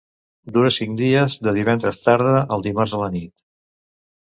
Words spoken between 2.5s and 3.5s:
al dimarts a la nit.